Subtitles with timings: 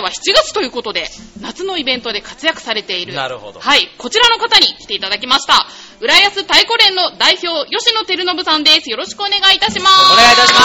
[0.00, 1.06] 回は7月ということで、
[1.40, 3.14] 夏のイベントで活躍されている。
[3.14, 5.66] なるほどはい、こちらの方に来ていただきました。
[6.00, 8.90] 浦安太鼓連の代表、吉野照信さんです。
[8.90, 10.12] よろしくお願いいたします。
[10.12, 10.64] お願いいたします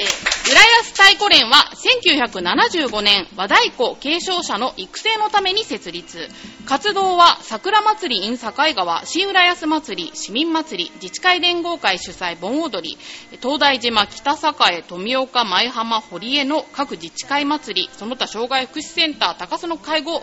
[0.00, 6.26] えー浦安太鼓連は1975年和太鼓継承者の育成のために設立
[6.68, 12.98] 活動は桜祭り in 境川新浦安祭り市民祭り自治会連合会主催盆踊り
[13.40, 14.34] 東大島北
[14.70, 20.22] 栄富岡舞浜堀江の各自治会祭りその他障害福祉センター高須の介護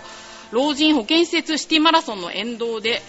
[0.51, 3.01] 老人保健施設シティマラソンの沿道で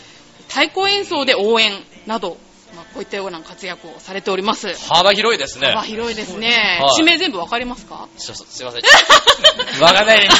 [0.48, 1.72] 太鼓演奏で応援
[2.06, 2.38] など、
[2.76, 5.68] まあ、こういったような活躍をされております幅広いですね。
[5.68, 6.78] 幅広いですね。
[6.82, 8.06] はい地名全部わかりますか？
[8.18, 8.82] すいません。
[9.82, 10.36] わかんないです。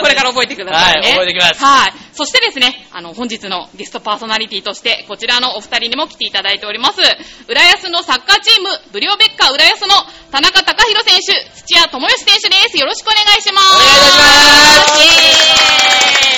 [0.00, 1.08] これから覚えてくださいね。
[1.08, 1.92] はい覚えてきますはい。
[2.14, 7.00] そしてですね、あの、本日のゲストパーソナリティとして、こちらのお二人にも来ていただいております。
[7.48, 9.88] 浦安のサッカーチーム、ブリオベッカ浦安の
[10.32, 12.78] 田中隆弘選手、土屋智義選手です。
[12.78, 13.66] よろしくお願いします。
[13.66, 14.96] お願いいたしま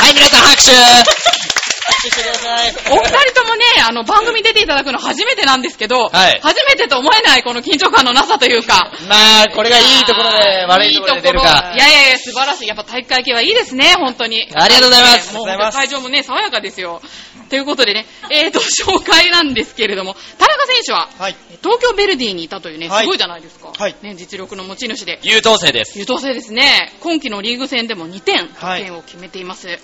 [0.00, 1.57] すはい、皆さん拍手
[2.90, 11.78] お二人ともね、あの、番組出ていただくの初めてなんですけど、はい初めてと思えないこの緊張感のなさというか、まあ、これがいいところで悪いところで出るいいところかい。
[11.78, 12.68] やいやいや、素晴らしい。
[12.68, 14.48] やっぱ体育会系はいいですね、本当に。
[14.54, 17.00] ありがとうございますもうありがとうございます会場もね、爽やかですよ。
[17.48, 21.36] ということでね、えーと、紹介なんですけれども、田中選手は、はい。
[21.62, 23.72] 東京ヴェルディにいたというね、はいすごいじゃないですか。
[23.76, 25.18] はいね、実力の持ち主で。
[25.22, 25.98] 優等生です。
[25.98, 26.92] 優等生ですね。
[27.00, 29.78] 今季のリーグ戦でも2点、得はい点を決めています。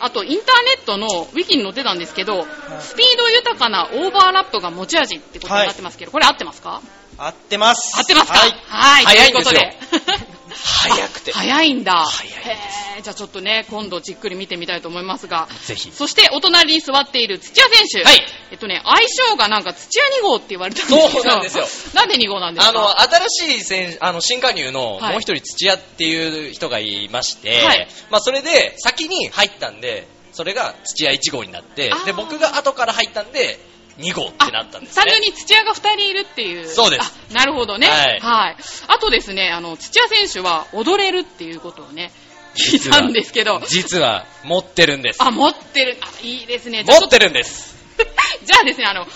[0.00, 2.46] あと、インターネットのウィキに載ってたんですけど、
[2.80, 6.80] スピード豊かなオーバーラップが持ち味ってことになってますけど、これ合ってますか？
[7.18, 7.98] 合ってます。
[7.98, 8.38] 合ってますか？
[8.38, 8.50] はい。
[8.68, 9.76] はい、早いんということで。
[10.54, 11.32] 早くて。
[11.36, 12.04] 早いんだ。
[12.06, 15.48] 早いですじゃあちょっとね、今度じっくり見てみたいと思いますが。
[15.66, 15.92] ぜひ。
[15.92, 18.02] そして、お隣に座っている土屋選手。
[18.08, 18.26] はい。
[18.50, 18.98] えっとね、相
[19.30, 21.10] 性がなんか土屋2号って言われたんですけど。
[21.10, 21.68] そうなんですよ。
[21.94, 22.70] なんで2号なんですか？
[22.70, 33.58] あの、新しい選手、あの、新加入の、はいもう一人土屋っていう人がいまして、はいまあ、それで、先に入ったんで、それが土屋1号になってで、僕が後から入ったんで、
[33.98, 35.02] 2号ってなったんですね。
[35.02, 36.66] スタジオに土屋が2人いるっていう。
[36.66, 37.88] そうですあ、なるほどね。
[37.88, 38.56] はい
[38.86, 42.12] あとですね、あの、土屋選手は踊れるっていうことをね、
[42.54, 43.60] 聞いたんですけど。
[43.66, 45.22] 実は、持ってるんです。
[45.22, 45.98] あ、持ってる。
[46.00, 46.84] あ、いいですね。
[46.84, 47.76] 持ってるんです。
[48.44, 49.10] じゃあですね、あの、後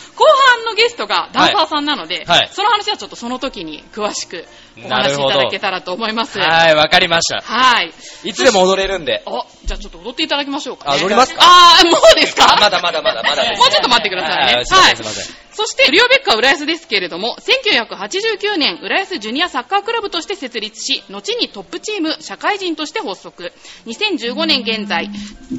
[0.56, 4.46] 半のゲストがダンサーさんなので、はいはいその話はちょっとその時に詳しく
[4.78, 6.38] お話しいただけたらと思います。
[6.38, 7.40] はい、わかりました。
[7.42, 7.92] はい。
[8.24, 9.22] いつでも踊れるんで。
[9.26, 10.92] お、じゃあちょっと踊っていただきましょうか、ね。
[10.94, 11.40] あ踊りますか？
[11.42, 12.56] あー、もうですか？
[12.60, 14.54] まだまだまだまだですもうちょっと待ってくださいね。
[14.54, 23.52] はいすいませんすいませんそして、リオベッカ浦安ですけれども、1989年、浦安ジュニアサッカークラブとして設立し、後にトップチーム、社会人として発足。
[23.86, 25.10] 2015年現在、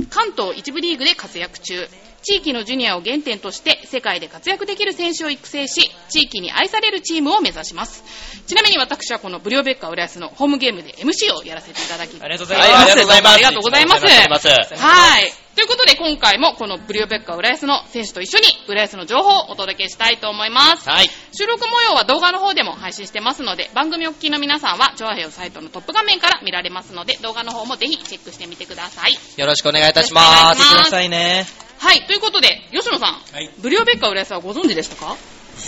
[0.10, 1.88] 関東一部リーグで活躍中。
[2.24, 8.04] 地域のジュニアを原点として世界で活躍できる選手を育成し、地域に愛されるチームを目指します。
[8.48, 12.68] ちなみに私はこのブリオベッカ浦安のホームゲームで MC をやらせていただきありがとうごはい、
[13.06, 13.34] ざいます。
[13.36, 14.06] ありがとうございます。
[14.06, 15.34] ありがとうございますはい。
[15.56, 20.90] ということで今回もこのブリオベッカ浦安の選手と一緒に浦安の情報をお届けしたいと思います。
[20.90, 21.10] はい。
[21.32, 29.18] 収録模様は動画の方でも配信してますので、番組お聞きの皆さんは、チョアヘヨサイトのトップ画面から見られますので、動画の方もぜひチェックしてみてください。
[29.38, 30.76] よろしくお願いいたしお願ますいします。
[30.76, 31.63] くださいね。
[31.84, 32.06] はい。
[32.08, 33.46] ということで、吉野さん、はい。
[33.46, 35.18] いブリオベッカ浦安はご存知でしたか？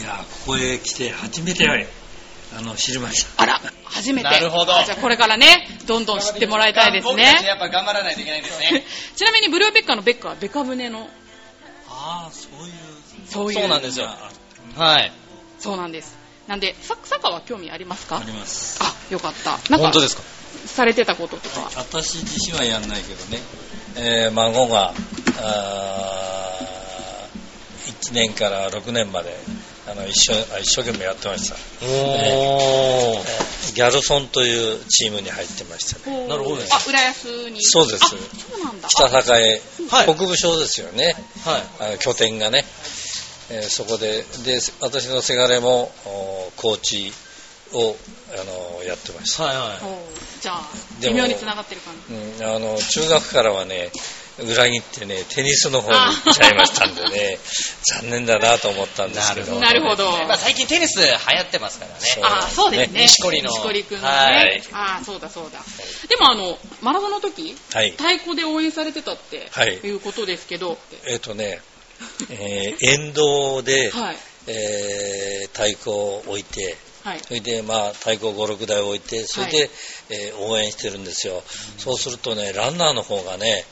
[0.06, 1.68] や、ここへ来て初めて、
[2.58, 3.44] あの、知りました。
[3.44, 4.30] あら、初めて。
[4.30, 7.24] なるほどあじゃあこれからね、どんどん知ってもらいたいですね。
[7.46, 8.86] やっぱ頑張らないといけないですね。
[9.16, 11.10] ちなみにブリオベッカのベッカはベカ舟の、
[11.90, 12.74] ああ、そういう。
[13.30, 13.60] そういう。
[13.60, 14.32] そうなんですよあ
[14.82, 15.12] はい。
[15.60, 16.16] そうなんです。
[16.48, 18.18] なんで、ササッカーは興味ありますか？
[18.18, 18.80] あります。
[18.82, 19.52] あ、よかった。
[19.52, 20.24] なんか本当、ですか？
[20.68, 21.70] されてたこととか。
[21.76, 23.40] 私自身はやんないけどね、
[23.98, 24.94] えー孫が、
[25.42, 27.28] あ
[28.02, 29.36] 1年から6年まで、
[29.88, 31.56] あの一生あ一生懸命やってました。
[31.56, 33.72] おえー。
[33.72, 36.28] ーギャルソンというチームに入ってましたね。
[36.28, 37.62] なるほどねあ、浦安に。
[37.62, 38.16] そうですあ、そ
[38.62, 38.88] うなんだ。
[38.88, 41.16] 北栄、はい国部省ですよね。
[41.44, 41.64] はい。
[41.90, 42.66] あの拠点がね、
[43.50, 47.14] えーそこでで私のせがれもおコーチ
[47.74, 47.96] を
[48.34, 50.62] あのやってました、はいはおーじゃあ、
[51.02, 52.14] 微妙に繋がってる感じ。
[52.14, 53.90] うん、あの中学からはね
[54.38, 57.40] 裏切ってねテニスの方に行っちゃいましたんでね
[58.02, 60.04] 残念だなと思ったんですけどなるほど。
[60.04, 60.28] い。
[60.28, 61.98] まあ最近テニス流行ってますからね。
[62.22, 63.02] あ、そうですね。
[63.02, 64.08] 錦織の錦織くんのね。
[64.08, 65.60] はいあ、そうだそうだ。
[66.08, 70.78] でもあの、マラソンの時、はい太鼓で応援されてたって、はいいうことですけど、
[71.08, 71.60] えっ、とね、
[72.30, 74.18] えー沿道で、はい。
[74.46, 77.20] えー太鼓を置いてはい。
[77.20, 79.70] それでまあ太鼓56台置いてそれで、
[80.10, 81.44] えー応援してるんですよ、
[81.78, 83.64] そうするとねランナーの方がね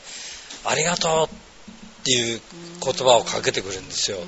[0.64, 2.40] ありがとうっていう
[2.82, 4.18] 言葉をかけてくるんですよ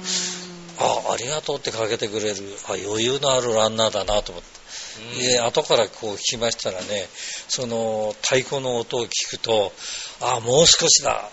[0.79, 2.37] あ、ありがとうってかけてくれる、
[2.69, 4.57] あ、余裕のあるランナーだなと思って。
[5.21, 7.09] で、後からこう聞きましたらね、
[7.49, 9.73] その太鼓の音を聞くと、
[10.21, 11.31] あ、もう少しだ。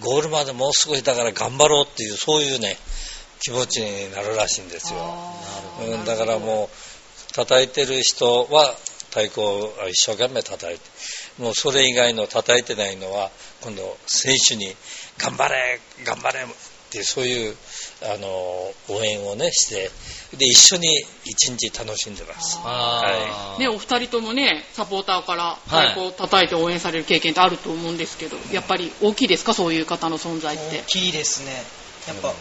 [0.00, 2.76] ゴールまでもう少しだから頑張ろうっていう、そういうね、
[3.40, 5.00] 気持ちになるらしいんですよ。
[5.80, 6.76] うん、だからもう、
[7.32, 8.76] 叩いてる人は
[9.10, 10.84] 太鼓を一生懸命叩いて、
[11.38, 13.30] もうそれ以外の叩いてないのは、
[13.60, 14.74] 今度選手に
[15.18, 16.44] 頑張れ、頑張れっ
[16.92, 17.56] ていう、そういう、
[18.02, 19.90] あの、応援をね、して、
[20.36, 20.88] で、一緒に
[21.24, 22.58] 一日楽しんでます。
[22.64, 23.60] あー。
[23.60, 25.88] ね、お二人ともね、サポーターからはい。
[25.88, 30.78] 太鼓を叩いて応援される経験ってあると思うんですけど、やっぱり大きいですか、そういう方の存在って。
[30.80, 30.82] 大。
[30.84, 31.64] きいですね。
[32.08, 32.34] やっぱ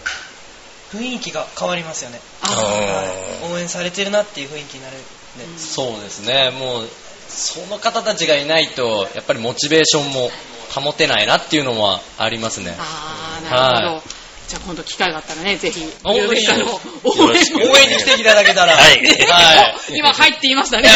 [0.94, 6.90] 雰囲気が変わりますよね、あはい、応援されてるなっていう雰囲気になるんで、そうですね、もう、
[7.30, 10.30] その方たちがいないと、やっぱりモチベーションも
[10.74, 12.76] 保てないなっていうのはありますね。
[12.78, 13.96] あー、なるほど。
[13.96, 14.04] は
[14.52, 19.98] じゃあ今度機会があったらね、ぜひ、応援に来ていただけたら、はいはい。
[19.98, 20.90] 今入って言いましたね。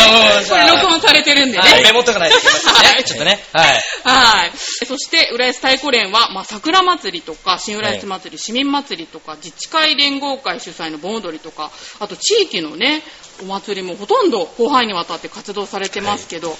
[0.50, 1.60] これ録音されてるんでね。
[1.60, 3.04] はいメモっとかないといけませんはいね。
[3.06, 3.40] ちょっとね。
[3.54, 3.82] はい。
[4.04, 4.52] はい。
[4.86, 13.04] そして、浦安太鼓連は、まあ、桜祭りとか、新浦安祭り、市民祭りとか、自治会連合会主催の盆踊りとか、あと地域のね、
[13.42, 16.58] お祭りもほとんど広範囲にわたって活動されてますけど、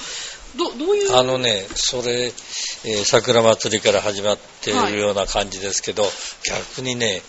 [0.56, 6.04] どどういう、あのね、それ、えー桜祭りから始まっているような感じですけど、
[6.48, 7.22] 逆にね、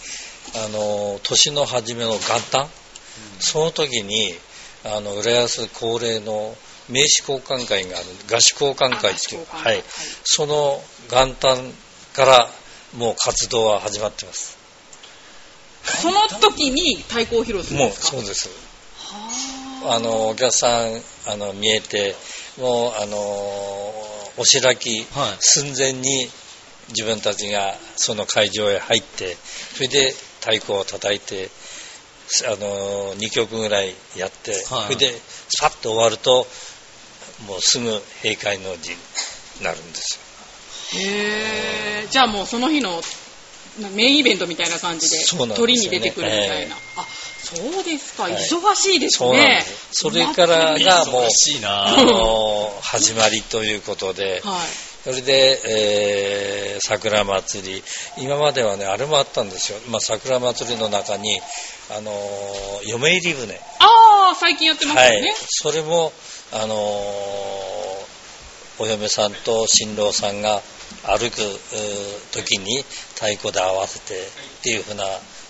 [0.55, 2.69] あの、年の初めの元旦、
[3.41, 4.35] その時に、
[4.85, 6.57] あの、浦安恒例の
[6.89, 9.85] 名刺交換会がある、合宿交換会っていう、はいはい。
[10.25, 10.81] その
[11.11, 11.73] 元旦
[12.15, 12.51] から
[12.97, 14.57] もう活動は始まってます。
[16.03, 18.07] その時に太鼓を披露するんもうですか？
[18.09, 18.49] そうです。
[19.83, 22.15] はあの、お客さん、あの、見えて、
[22.59, 23.17] もう、あの、
[24.39, 25.37] お白きはい。
[25.41, 26.29] 寸前に
[26.89, 29.37] 自分たちがその会場へ入って、
[29.75, 31.51] それで太鼓を叩いて、
[32.47, 34.61] あの、2曲ぐらいやって、はい。
[34.85, 35.15] それで、
[35.49, 36.47] さっと終わると、
[37.47, 37.91] もうすぐ
[38.23, 38.97] 閉会の字に
[39.63, 40.19] なるんです
[40.95, 41.01] よ。
[41.01, 42.09] へー。
[42.09, 43.01] じゃあもうその日のな
[43.95, 45.19] メインイベントみたいな感じで
[45.55, 47.07] 鳥に出てくるみたいな、ええあ
[47.47, 48.35] そうですか、はい。
[48.35, 49.61] 忙しいですね。
[49.61, 49.89] です。
[49.93, 51.21] それからがも
[52.77, 54.61] う始まりということで、 はい。
[55.05, 57.83] それで、えー桜祭り、
[58.19, 59.79] 今まではね、あれもあったんですよ。
[59.89, 61.41] まあ、桜祭りの中に、
[61.97, 63.55] あのー嫁入り船。
[63.79, 65.15] ああ最近やってますはい。
[65.15, 65.35] よね、。
[65.49, 66.13] それも、
[66.53, 68.07] あのー
[68.79, 70.61] お嫁さんと新郎さんが
[71.05, 71.37] 歩く
[72.33, 72.83] 時に
[73.15, 75.05] 太鼓で合わせてっていう風な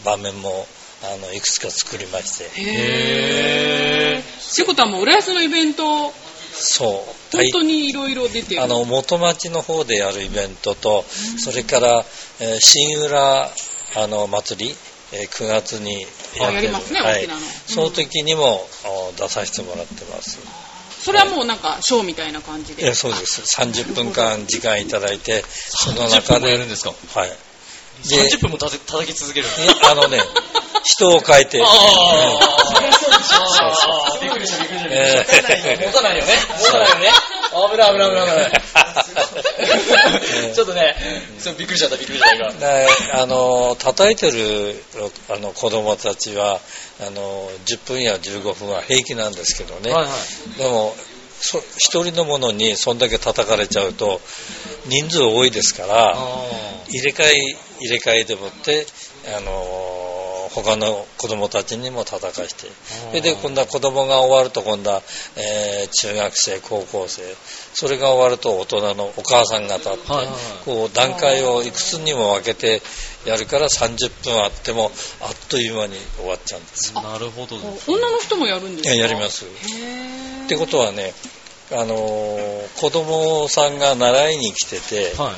[0.04, 0.66] 場面も、
[1.02, 2.44] あの、いくつか作りまして。
[2.44, 6.12] へえってことはもう浦安のイベント
[6.58, 7.36] そう。
[7.36, 8.62] 本当にいろいろ出てる。
[8.62, 11.04] あの元町の方でやるイベントと、
[11.38, 12.04] それから、
[12.40, 13.50] えー新浦
[13.96, 14.76] あの祭り、
[15.12, 16.06] えー9月に
[16.38, 16.72] やってる。
[16.72, 17.28] はい。
[17.66, 20.38] その時にもお出させてもらってます。
[21.06, 23.42] それはもうなんかショーみたいな感じでえーそうです。
[23.60, 26.90] 30分間時間いただいて、その30中分もやで、るんですか？
[27.14, 27.28] はい。
[28.08, 28.76] で、30分も叩
[29.06, 29.46] き続ける。
[29.88, 30.18] あのね、
[30.88, 31.72] 人を変えて、あそ
[34.16, 34.94] あびっくりしたびっくりした。
[34.94, 36.32] えー持たないよね。
[36.58, 37.10] 持たないよね。
[37.70, 38.50] 危ない危ない危ない危ない。
[40.54, 40.94] ちょっとね、
[41.40, 42.52] そうびっくりしちゃったびっくりしちゃった今。
[42.60, 44.84] であの叩いてる
[45.28, 46.60] あの子供たちは
[47.00, 50.10] あの10分や15分は平気なんですけどね、はいは
[50.56, 50.58] い。
[50.58, 50.94] でも
[51.40, 54.20] そ一人のものにそんだけ叩かれちゃうと
[54.86, 56.16] 人数多いですから
[56.88, 57.34] 入れ替え
[57.80, 58.86] 入れ替えでもって
[59.36, 60.15] あの
[60.62, 62.66] 他の子供たちにも叩かして。
[63.10, 65.02] それで今度は子供が終わると今度は、
[65.36, 67.22] えー中学生高校生。
[67.74, 70.00] それが終わると大人のお母さん方って、
[70.64, 72.80] こう段階をいくつにも分けて
[73.26, 76.94] やるから30分あってもあっという間に終わっちゃうんです。
[76.94, 77.56] よなるほど。
[77.86, 78.94] 女の人もやるんですか？
[78.94, 79.48] いややりますっ
[80.48, 81.12] てことはね、
[81.72, 85.34] あのー子供さんが習いに来てて、はい。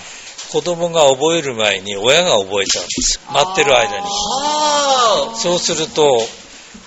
[0.51, 3.21] 子供が覚える前に親が覚えちゃうんです。
[3.31, 4.07] 待ってる間に。
[4.07, 6.21] あそうすると、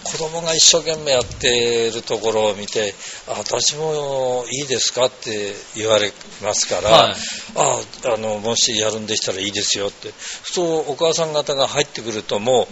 [0.03, 2.93] 子供が一生懸命やってるところを見て、
[3.27, 6.11] あ私もいいですかって言われ
[6.43, 7.13] ますから、はい
[7.55, 10.11] ああの、もしやるんでしたらいいですよって。
[10.43, 12.67] そうお母さん方が入ってくるとも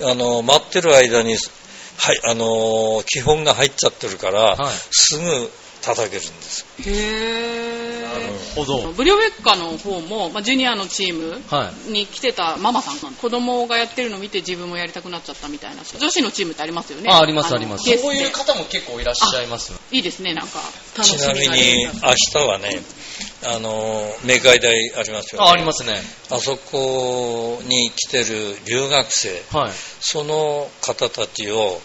[0.00, 5.50] う、あの、待ってる間に、はい、あの、基本が入っちゃってるから、はいすぐ
[5.82, 6.66] 叩けるんです。
[6.80, 8.10] へー
[8.54, 8.92] ほど。
[8.92, 19.78] ブリオベッカの方も、まあ、ジュニアのチームはに来てたママさんが子供がやってるのを見て自分もやりたくなっちゃったみたいな女子のチームってありますよねあありますのありますそういうで方も結構いらっしゃいますよ。
[19.90, 20.58] いいですねなんか
[20.96, 22.82] 楽しみちなみがに明日はね、
[23.44, 25.48] あの、明海大ありますよね。
[25.48, 25.94] あ、ありますね。
[26.30, 29.72] あそこに来てる留学生、はい。
[30.00, 31.80] その方たちを、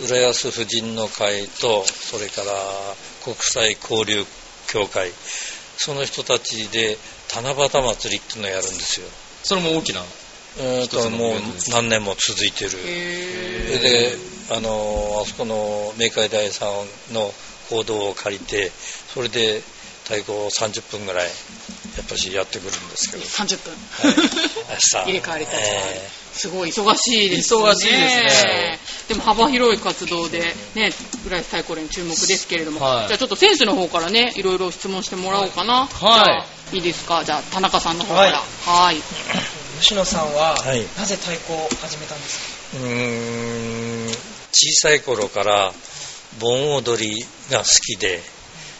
[0.00, 2.52] 浦安婦人の会と、それから
[3.24, 4.24] 国際交流
[4.68, 5.10] 協会、
[5.76, 6.96] その人たちで
[7.34, 9.06] 七夕祭りっていうのをやるんですよ。
[9.42, 10.00] それも大きな。
[10.00, 11.32] うーともう
[11.70, 12.70] 何年も続いてる。
[12.84, 14.16] へそれで、
[14.50, 16.66] あの、あそこの明海大さ
[17.10, 17.32] んの
[17.68, 18.70] 行動を借りて、
[19.12, 19.62] それで
[20.08, 21.30] 太鼓を30分ぐらい、や
[22.02, 23.74] っぱしやってくるんですけど、30分、
[24.70, 24.96] 明日。
[25.04, 25.60] 入れ替わり立ち。
[25.60, 27.60] 替わりえすごい忙しいですね。
[27.60, 28.78] 忙しいですね。
[29.08, 30.92] でも幅広い活動でね
[31.26, 33.08] 浦安太鼓連注目ですけれども、はい。
[33.08, 35.86] じゃあちょっと選手の方からねいろいろ質問してもらおうかな。
[35.88, 36.76] はい。
[36.76, 37.24] いいですか？
[37.24, 38.42] じゃあ田中さんの方から。
[38.66, 38.96] はい。
[39.80, 40.86] 吉野さんは、はい。
[40.96, 42.76] なぜ太鼓を始めたんですか？
[42.76, 44.16] ーうーん。
[44.52, 45.72] 小さい頃から
[46.38, 48.22] 盆踊りが好きで、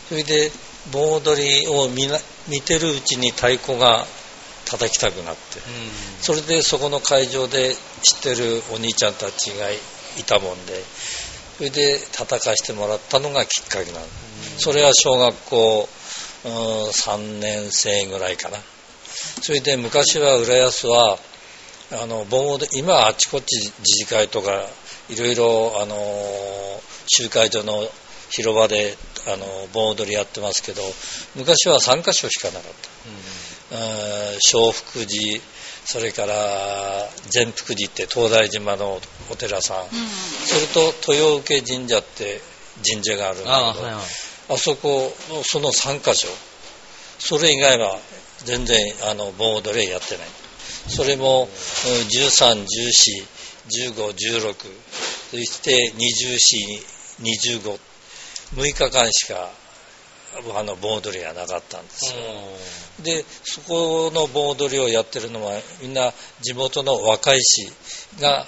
[0.08, 0.52] それで
[0.92, 2.18] 盆踊りを見な
[2.48, 4.06] 見てるうちに太鼓が
[4.64, 5.60] 叩きたくなって、
[6.20, 9.78] それでそこの会場で知ってるお兄ちゃんたちがい
[10.26, 10.82] たもんで、
[11.56, 14.06] それで叩かしてもらったのがきっかけなの。
[14.58, 15.88] それは小学校
[16.44, 16.50] うん
[16.88, 18.58] 3年生ぐらいかな。
[19.42, 21.18] それで昔は浦安は、
[21.90, 23.72] あの盆踊り今はあちこち自
[24.04, 24.68] 治会とか
[25.08, 25.96] いろいろあの
[27.06, 27.88] 集会所の
[28.30, 28.94] 広場で
[29.32, 30.82] あの盆踊りやってますけど
[31.36, 33.76] 昔は3カ所しかなかった。
[33.76, 34.38] うん。
[34.40, 35.40] 小福寺
[35.84, 36.34] それから
[37.30, 39.86] 善福寺って東大島のお寺さん、
[40.46, 42.40] それと豊受神社って
[42.86, 44.02] 神社があるんだああ、けどはいはい。
[44.50, 46.28] あそこのその3カ所。
[47.18, 47.98] それ以外は
[48.44, 48.76] 全然
[49.10, 50.26] あの盆踊りはやってない。
[50.88, 51.48] それもうん
[53.68, 54.54] 13141516
[55.30, 55.92] そして
[57.20, 57.78] 24225
[58.54, 59.50] 6日間しか
[60.56, 62.20] あの盆踊りがなかったんですよ
[63.02, 67.72] でそこの盆踊りをやってるのはみんな地元の若い市
[68.20, 68.46] が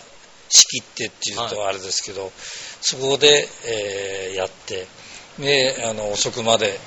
[0.51, 2.33] 仕切ってっていうとあれですけど、
[2.81, 4.87] そこで、えーやって
[5.39, 6.79] であの遅くまで、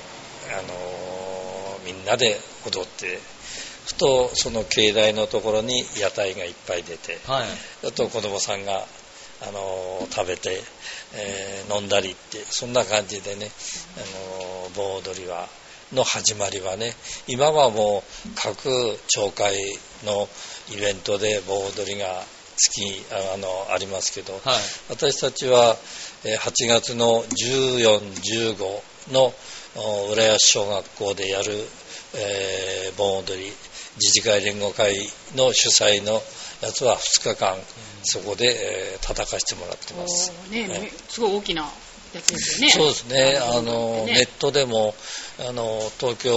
[0.50, 3.18] あのーみんなで踊って
[3.86, 7.46] ふとその境内のところに屋台がいっぱい出てはい。
[7.86, 8.86] あと子供さんが、
[9.42, 10.62] あのー食べて、
[11.14, 13.50] えー飲んだりってそんな感じでね、
[13.96, 15.48] あのー盆踊りは
[15.92, 16.92] の始まりはね
[17.28, 18.68] 今はもう各
[19.08, 19.56] 町会
[20.04, 20.28] の
[20.76, 22.24] イベントで盆踊りが
[22.56, 24.42] 月ああのありますけど、はい。
[24.88, 25.76] 私たちは
[26.24, 29.32] えー8月の1415の
[29.76, 31.52] お浦安小学校でやる、
[32.14, 33.52] えー盆踊り
[33.96, 36.22] 自治会連合会の主催の
[36.60, 37.56] やつは2日間
[38.02, 40.32] そこで、えー叩かしてもらってます。
[40.50, 40.80] ねはい。
[40.80, 41.62] ねすごい大きな
[42.14, 42.72] やつですよね。
[42.72, 44.14] そうですね、あのの、ね。
[44.14, 44.94] ネットでも、
[45.46, 46.34] あの、東京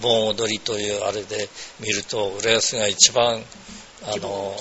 [0.00, 1.48] 盆踊りというあれで
[1.80, 3.42] 見ると、浦安が一番、
[4.04, 4.56] あの、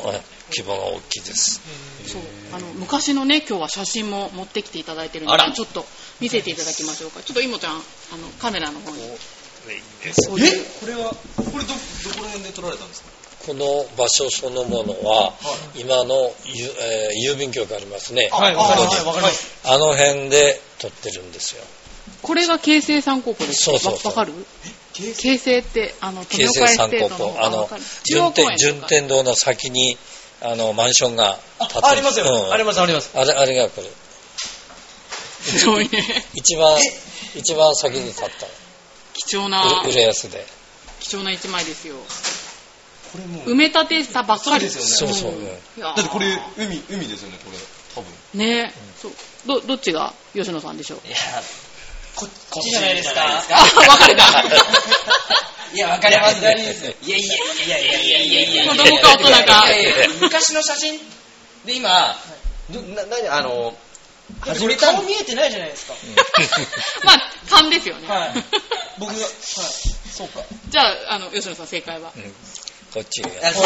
[0.50, 1.22] 規模が大きい。
[1.22, 1.62] です。
[2.06, 2.22] そう。
[2.54, 5.86] あの昔のね今日は写真も持ってきていただいてるのでちょっと
[6.22, 7.22] 見せていただきましょうか。
[7.22, 7.82] ちょっといもちゃんあの
[8.40, 8.98] カメラの方に
[9.74, 11.16] えこういうこれは、こ
[11.58, 13.10] れど、どこら辺で撮られたんですか？
[13.48, 15.34] この場所そのものは、
[15.76, 18.30] 今のゆ、えー郵便局ありますね。
[18.32, 18.82] はい、わかり
[19.22, 19.48] ます。
[19.64, 21.64] あの辺で撮ってるんですよ。
[22.22, 24.12] これが京成三高校ですそうそうそう。
[24.14, 24.34] わわかる？
[24.94, 27.70] 京京成ってあの京成三高校、あの、
[28.04, 29.98] 順天、順天天堂の先に、
[30.42, 32.26] あの、マンションが建ってあ、ありますよ。
[32.26, 32.52] うん。
[32.52, 33.12] あります、あります。
[33.14, 33.88] あれ、あれがこれ。
[35.48, 36.78] すごいね一番、
[37.36, 38.48] 一番先に建った
[39.18, 40.46] 貴重な浦安で。
[41.00, 41.96] 貴重な一枚ですよ
[43.12, 45.82] これもう、埋め立てしたばっかりですよねそうそう。
[45.82, 46.26] だってこれ、
[46.58, 47.58] 海、海ですよね、これ。
[47.96, 48.12] 多分。
[48.40, 49.12] ねそう
[49.48, 51.08] どどっちが吉野さんでしょう？
[51.08, 51.18] いや、
[52.16, 53.40] ここっちじゃないですか？
[53.40, 54.24] あ分かれた
[55.74, 56.40] いや、わかります。
[56.42, 56.68] いやいやい
[57.08, 58.72] やいやいやいやいやいや。
[58.74, 60.98] 子供か大人かいやいや昔の写真
[61.66, 62.16] で今、
[62.70, 63.76] どな、なに、あの、
[64.42, 65.94] 始めた顔見えてないじゃないですか。
[67.06, 68.44] まあ勘ですよね、はい。
[69.00, 69.32] 僕が、はい。
[70.16, 70.42] そうか。
[70.70, 72.12] じゃああの吉野さん正解は？
[72.16, 72.36] うん
[72.94, 73.60] こっちそうですよね。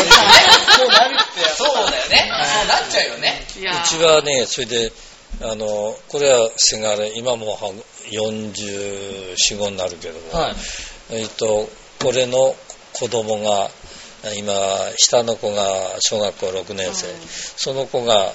[0.77, 2.31] そうなるって、そうだよね。
[2.55, 3.45] そうなっちゃうよね。
[3.47, 4.91] うちはね、それで、
[5.41, 10.55] あの、これはせがれ、今もう44、5になるけども、はい。
[11.11, 11.69] えっと、
[12.01, 12.55] これの
[12.93, 13.69] 子供が、
[14.35, 14.53] 今、
[14.97, 17.19] 下の子が小学校6年生、うん
[17.57, 18.33] その子が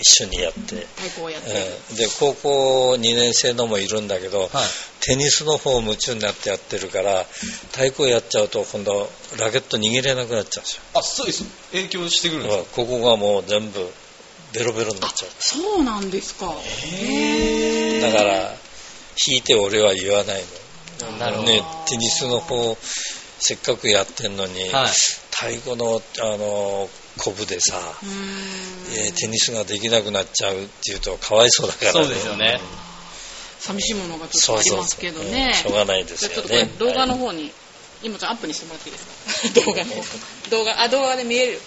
[0.00, 0.74] 一緒にやって。
[0.76, 4.48] うんで高校2年生のもいるんだけど、はい。
[5.00, 7.24] テニスの方夢中になってやってるから
[7.72, 11.44] 太鼓やっちゃうと今度ラケット握れなくなっちゃうんですよあ、そうです。
[11.72, 12.64] 影響してくるんですか？
[12.76, 13.92] ここがもう全部
[14.52, 16.52] ベロベロになっちゃうそうなんですか。
[16.86, 18.56] へだから弾
[19.38, 20.42] いて俺は言わない
[21.00, 22.76] のなるほどねテニスの方
[23.40, 24.88] せっかくやってんのに、はい。
[25.32, 27.78] 太鼓のあのコブでさ、
[28.96, 32.60] えーテニスができなくなっちゃうっていうとかわいそうだから、そうですよね。
[33.60, 35.54] 寂しいものがちょっそうそうとありますけどね。
[35.54, 37.50] そううんしょうがないですじゃあちょっとこれよね動画の方に、
[38.02, 39.06] 今ちゃんアップにしてもらっていいです
[39.54, 39.60] か？
[39.66, 40.50] 動画の方。
[40.50, 41.60] 動画、あ、動画で見える。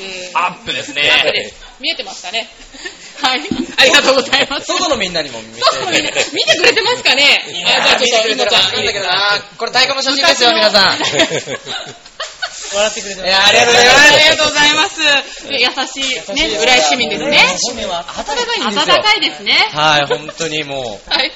[0.00, 1.02] えーアップですね。
[1.08, 1.54] アップです。
[1.80, 2.48] 見えてましたね。
[3.22, 3.40] はい。
[3.78, 4.66] ありがとうございます。
[4.66, 5.60] 外のみんなにも見て。
[5.60, 7.44] そうね見てくれてますかね？
[7.66, 8.84] あ、じゃあちょっと、みのちゃん。
[8.84, 9.40] だけどな。
[9.56, 10.98] これ太鼓の写真ですよ、皆さん。
[12.74, 14.14] 笑ってくれていや、ありがとうございます。
[14.14, 15.48] ありがとうございます。
[15.48, 17.38] で優しい、ね、浦井市民ですね。
[17.58, 19.02] 市民は温かいんです暖よ。
[19.02, 19.52] かいですね。
[19.72, 21.10] はい、本当にもう。
[21.10, 21.32] はい。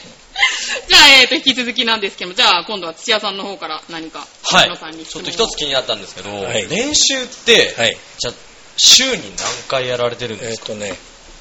[0.88, 5.04] じゃあ、えっ、と、引き続きなんですけども、じゃあ、今度は土屋さんの方から何か、はい野さんに。
[5.04, 8.34] ちょっと一つ気になったんですけど、はい練習って、はいじゃあ
[8.76, 10.66] 週に何回やられてるんえっ、ですか？
[10.68, 10.94] とね、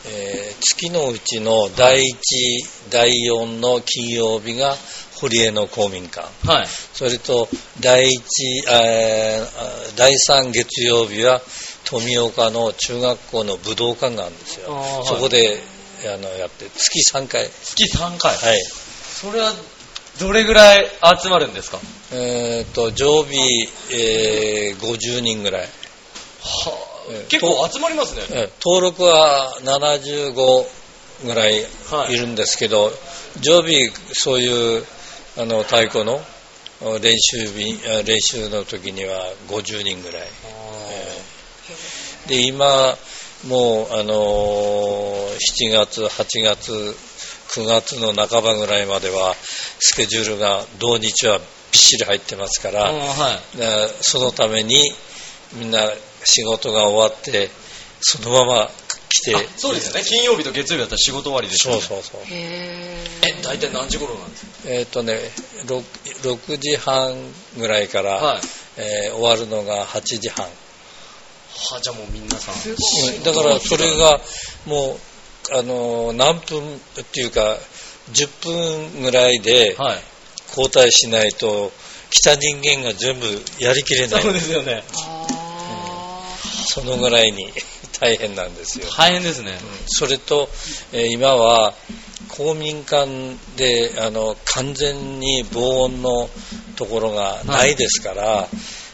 [0.09, 2.03] えー月のうちの第1、
[2.91, 4.75] 第4の金曜日が
[5.21, 6.27] 堀江の公民館。
[6.47, 6.67] はい。
[6.93, 7.47] それと、
[7.79, 8.09] 第1、
[8.71, 11.41] えーあ第3月曜日は
[11.85, 14.73] 富岡の中学校の武道館があるんですよ。
[14.73, 15.61] はいそこで
[16.05, 17.49] あのやって、月3回。
[17.49, 18.35] 月3回。
[18.35, 18.63] はい。
[18.63, 19.53] それは、
[20.19, 20.87] どれぐらい
[21.21, 21.79] 集まるんですか？
[22.11, 23.37] えっ、と、常備、
[23.91, 25.61] えー50人ぐらい。
[25.61, 26.86] はえー
[27.29, 28.21] 結構集まりますね。
[28.31, 30.35] えー登録は75
[31.25, 32.13] ぐらいはい。
[32.13, 32.91] いるんですけど、
[33.41, 34.85] 常備そういう
[35.37, 36.21] あの太鼓の
[36.81, 42.95] あ練習日あ練習の時には50人ぐらい、えーで今
[43.47, 46.95] もうあのー7月8月
[47.55, 49.33] 9月の半ばぐらいまでは
[49.79, 53.57] スケジュールが同日はびっしり入ってますから、はい。
[53.57, 54.75] だからそのために
[55.53, 55.89] みんな
[56.23, 57.49] 仕事が終わって
[58.01, 58.69] そのまま
[59.09, 60.03] 来てあそうですよね。
[60.03, 61.81] 金曜日と月曜日だったら仕事終わりですよね。
[61.81, 64.51] そうそうそうへえ、大体何時頃なんですか？
[64.65, 65.19] えっ、とね
[65.65, 65.83] 6,
[66.35, 67.15] 6時半
[67.57, 68.41] ぐらいから、はい。
[68.77, 72.55] えー終わるのが8時半、は、じゃあもう皆さん。
[72.55, 73.15] すごい。
[73.17, 74.19] うんだからそれが
[74.65, 74.99] も
[75.51, 77.57] うあのー何分っていうか
[78.11, 80.03] 10分ぐらいではい。
[80.49, 81.71] 交代しないと
[82.09, 83.25] 来た人間が全部
[83.59, 84.81] やりきれないそうですよね。
[86.67, 87.51] あそのぐらいに
[87.99, 88.85] 大変なんですよ。
[88.95, 89.57] 大変ですね。
[89.87, 90.49] それと、
[90.91, 91.73] えー今は
[92.29, 93.09] 公民館
[93.55, 96.29] であの完全に防音の
[96.75, 98.47] ところがないですから、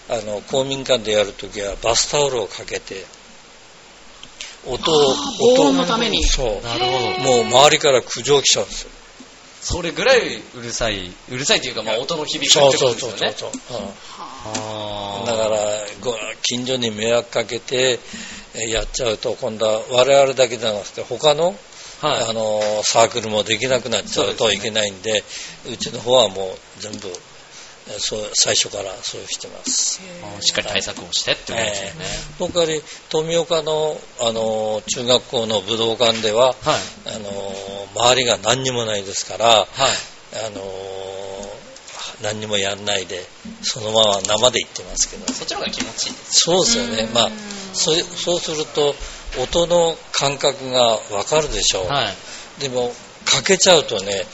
[0.09, 3.05] あの公民館でやるときはバスタオルをかけて
[4.65, 6.23] 音を音のために。
[6.23, 6.65] そう。
[6.65, 7.37] なるほど。
[7.37, 8.89] もう周りから苦情来ちゃうんですよ。
[9.61, 12.95] それぐらいうるさい、うるさいというか、まあ音の響きそうってこそう。
[12.95, 13.35] とですよね。
[13.37, 13.51] そう。
[13.69, 13.85] そう、うん。
[13.87, 13.93] あー
[15.25, 15.57] だから
[16.01, 17.99] ご近所に迷惑かけて
[18.55, 21.55] えーやっちゃうと今度は我々だけじゃなくて他の
[22.01, 22.29] はい。
[22.29, 25.23] あのサークルもできなくなっちゃうといけないんで
[25.71, 30.01] うちの方はもう全部えーそう最初からそうしてます。
[30.41, 32.05] しっかり対策をしてってことですよね。
[32.39, 32.65] 僕は
[33.09, 36.55] 富岡のあの中学校の武道館でははい。
[37.15, 37.29] あの
[37.95, 39.67] 周りが何にもないですからはい。
[40.45, 40.61] あの
[42.21, 43.25] 何にもやんないで
[43.61, 46.41] そのまま生で行ってますけどそっちの方が気持ちいいです。
[46.41, 47.29] そうですよねまあ
[47.73, 48.93] そそうすると
[49.41, 52.61] 音の感覚がわかるでしょう、はい。
[52.61, 52.93] でも
[53.25, 54.25] かけちゃうとね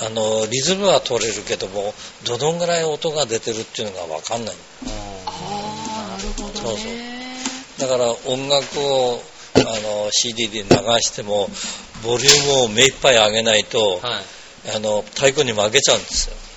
[0.00, 1.92] あのリズムは取れるけども
[2.24, 4.54] どのぐらい音が出てるっていうのが分かんない
[4.86, 7.36] あーなるほどそうそうね。
[7.78, 9.20] だから音楽を
[9.56, 10.68] あの CD で流
[11.00, 11.48] しても
[12.04, 14.38] ボリュームを目いっぱい上げないと、はい。
[14.74, 16.47] あの太鼓に負けちゃうんですよあ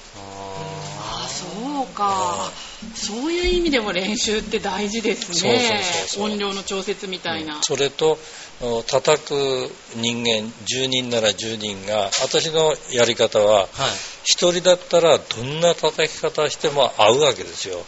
[1.82, 2.52] そうか。
[2.96, 6.08] そういう意味でも練習って大事ですそうねそうそう。
[6.08, 7.60] そう音量の調節みたいな。
[7.64, 8.18] それと
[8.88, 13.68] 叩く人間10人なら10人が私のやり方ははい。
[14.36, 17.84] 1人だったらどんな叩き方しても合うわけですよ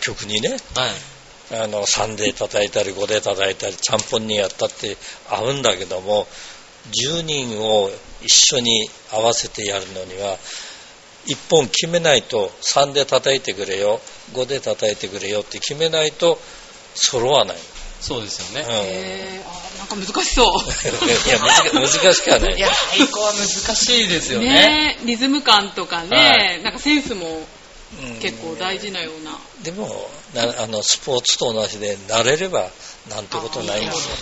[0.00, 1.62] 曲にねはい。
[1.64, 4.96] あの3で叩いたり5で叩いたりちゃんぽんにやったって
[5.28, 6.26] 合うんだけども
[7.08, 7.90] 10人を
[8.22, 10.38] 一緒に合わせてやるのには
[11.26, 14.00] 1本決めないと3で叩いてくれよ。
[14.32, 15.40] 5で叩いてくれよ。
[15.40, 16.38] って決めないと
[16.94, 17.56] 揃わない、
[18.00, 18.84] そうですようん、ね。
[18.86, 19.48] へー。
[19.48, 20.46] あーなんか難しそう。
[20.46, 22.54] いや難し難しくはない。
[22.56, 24.46] いや、太鼓は難しいですよね。
[24.48, 27.26] ねリズム感とかね、はなんかセンスも
[28.00, 28.20] うん。
[28.20, 29.38] 結構大事なような。
[29.62, 32.70] でもなあのスポーツと同じで慣れれば
[33.10, 34.14] なんてことないんですよ、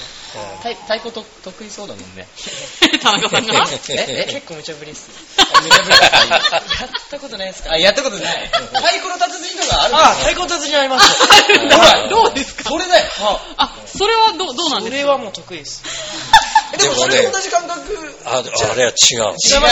[0.62, 2.26] 太太鼓と得意そうだもんね。
[3.02, 3.66] 田中さんが？
[3.90, 5.08] え、え、結構無茶ぶりっす。
[5.62, 7.72] めちゃめちゃやったことないですか？
[7.72, 8.48] あ、やったことない。
[8.48, 11.06] 太鼓の達人とかあるあ、太鼓達人あります。
[11.76, 12.64] ほら、どうですか？
[12.70, 13.06] それだよ。
[13.56, 14.90] あ、それはどうどうなんですか？
[14.90, 15.82] それはもう得意です。
[16.78, 18.16] でもそれと同じ感覚？
[18.24, 19.68] ああれは違う違いますよね。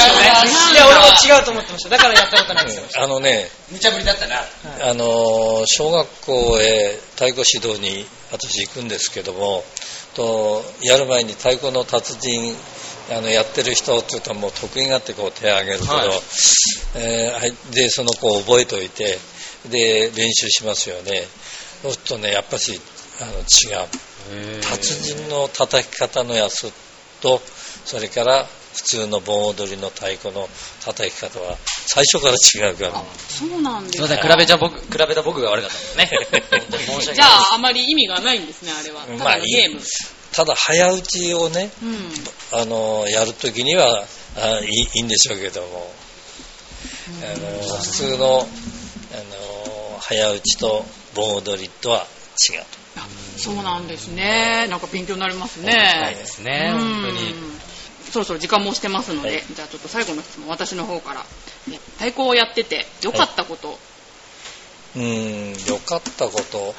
[0.72, 1.90] いや、俺も違うと思ってました。
[1.90, 2.82] だからやったことないんですよ。
[2.96, 4.44] あのね無茶ぶりだったな。
[4.80, 9.64] あの小学校へ太鼓指導に私行くんですけども
[10.18, 12.52] とやる前に太鼓の達人
[13.10, 16.08] あのやってる人って言うともう得意があってこう手を挙げるけど、はい。
[16.96, 19.18] えーはいでその子を覚えておいて
[19.70, 21.22] で練習しますよね。
[21.82, 22.80] そうするとねやっぱし
[23.20, 24.60] あの違う。
[24.60, 26.70] 達人の叩き方のやつ
[27.22, 27.40] と
[27.84, 30.48] それから普通の盆踊りの太鼓の
[30.84, 31.56] 叩き方は
[31.90, 36.10] 最初から違うからあ、そうなんですすかいません、比べちゃ僕、比べた僕が悪かったですね。
[37.14, 39.04] じゃあ、あまり意味がないんですね、あれは。
[39.04, 39.80] たまあだのゲーム。
[40.32, 42.14] ただ早打ちをねうん。
[42.52, 45.90] あのやるときにはあいいいいんでしょうけども、
[47.24, 48.48] あの普通の
[49.12, 52.06] あの早打ちと盆踊りとは
[52.52, 52.64] 違う
[52.96, 53.06] あ
[53.38, 54.66] そうなんですね。
[54.68, 55.72] なんか勉強になりますね。
[55.72, 57.34] ないですね、うん本当に。
[58.10, 59.44] そろそろ時間も押してますので、はい。
[59.54, 61.20] じゃあちょっと最後の質問、私の方から。
[61.66, 63.78] ね太鼓をやってて、良かったこと。
[64.96, 66.74] うん良かったこと。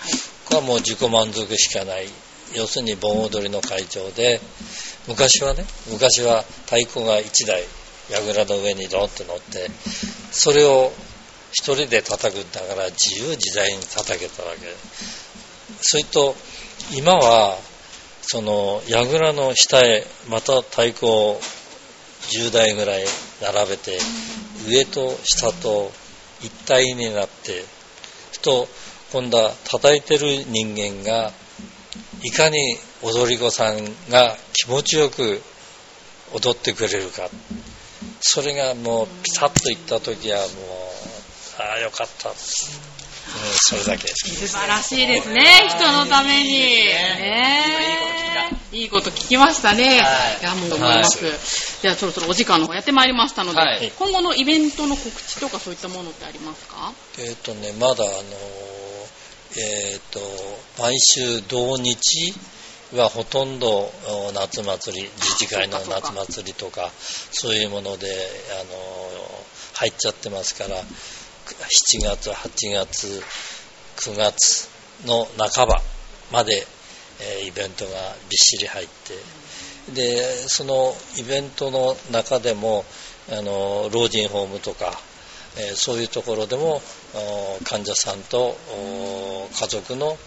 [0.55, 2.07] はもう自己満足しかない。
[2.55, 4.41] 要するに盆踊りの会場で
[5.07, 7.63] 昔はね昔は太鼓が1台
[8.09, 9.69] 櫓の上にドンと乗って
[10.31, 10.91] それを
[11.51, 14.59] 一人で叩くんだから自由自在に叩けたわけ。
[15.81, 16.35] それと
[16.95, 17.57] 今は
[18.31, 21.39] その櫓の下へまた太鼓を
[22.29, 23.05] 10台ぐらい
[23.41, 23.97] 並べて
[24.67, 25.91] 上と下と
[26.39, 27.63] 一体になって
[28.31, 28.67] ふと
[29.11, 31.31] 今度は叩いてる人間が
[32.21, 35.41] いかに踊り子さんが気持ちよく
[36.31, 37.29] 踊ってくれるか。
[38.21, 40.47] それがもうピタッといった時はもう
[41.61, 42.29] ああよかった、
[43.55, 46.49] それだけ素晴らしいですね、人のために。
[46.49, 47.63] ね
[48.71, 48.75] え。
[48.75, 49.99] いいこと聞きましたね。
[50.01, 50.41] はい。
[50.41, 51.81] いや、もう思います。
[51.81, 53.91] では、そろそろお時間の方やってまいりましたので、はい。
[53.97, 56.93] 今後のイベントの告知とかそういったものってありますか？
[57.17, 58.13] えっ、とねまだあの
[59.57, 60.19] えっ、と
[60.79, 62.33] 毎週同日
[62.95, 66.91] はほとんどお夏祭り自治会の夏祭りとか
[67.31, 68.07] そういうもので
[68.61, 70.85] あの入っちゃってますからく
[71.55, 73.23] 7月8月
[73.97, 74.69] 9月
[75.05, 75.81] の半ば
[76.31, 76.65] まで、
[77.21, 77.97] えーイベントがびっ
[78.37, 78.87] しり入っ
[79.87, 82.85] てでそのイベントの中でも
[83.31, 84.93] あの老人ホームとか
[85.57, 86.81] えーそういうところでも
[87.13, 90.17] お患者さんとお家族のお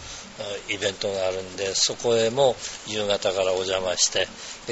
[0.72, 2.56] イベントがあるんでそこへも
[2.86, 4.26] 夕方からお邪魔して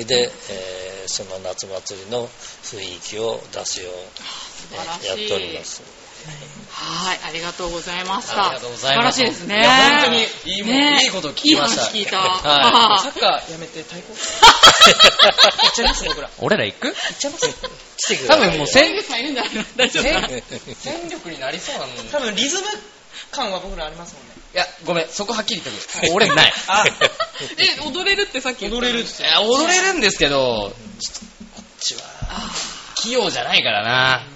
[0.04, 2.28] で、えーその夏祭りの
[2.62, 5.99] 雰囲気を出すよう、やっております
[6.72, 8.46] はい、ありがとうございました。
[8.46, 9.18] ありがとうございます。
[9.18, 9.66] 素晴らしいですね。
[9.66, 11.02] 本当にいいもんね。
[11.04, 11.96] いいこと聞きました。
[11.96, 12.18] いい話聞いた。
[12.18, 14.12] はサッカーやめて太鼓？
[15.62, 16.28] 行っちゃいます僕ら。
[16.28, 16.88] 行俺ら行く？
[16.88, 17.48] っちゃいます
[17.96, 20.04] 来てく多分もう千戦さんいるんじゃないの大丈夫
[20.80, 22.66] 戦力になりそうなんだ多分リズム
[23.30, 24.30] 感は僕らありますもんね。
[24.52, 26.06] いや、ごめん、そこはっきり言ってく。
[26.06, 26.12] る。
[26.12, 26.52] 俺ない。
[26.66, 26.84] あ、
[27.58, 31.20] え、踊れるってさっき言ったの踊れるっいや、踊れるんですけど、ちょっと
[31.56, 32.50] こっちは、あ
[32.96, 34.26] 器用じゃないからな。